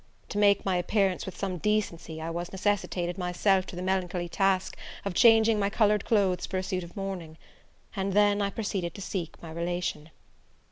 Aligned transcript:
To 0.29 0.39
make 0.39 0.65
my 0.65 0.77
appearance 0.77 1.27
with 1.27 1.37
some 1.37 1.59
decency, 1.59 2.19
I 2.19 2.31
was 2.31 2.51
necessitated 2.51 3.19
myself 3.19 3.67
to 3.67 3.75
the 3.75 3.83
melancholy 3.83 4.27
task 4.27 4.75
of 5.05 5.13
changing 5.13 5.59
my 5.59 5.69
coloured 5.69 6.05
clothes 6.05 6.47
for 6.47 6.57
a 6.57 6.63
suit 6.63 6.83
of 6.83 6.97
mourning; 6.97 7.37
and 7.95 8.13
then 8.13 8.41
I 8.41 8.49
proceeded 8.49 8.95
to 8.95 9.01
seek 9.03 9.39
my 9.43 9.51
relation. 9.51 10.09